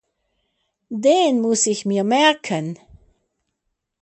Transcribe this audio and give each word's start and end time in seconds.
Den 0.89 1.41
muss 1.41 1.67
ich 1.67 1.85
mir 1.85 2.03
merken. 2.03 2.79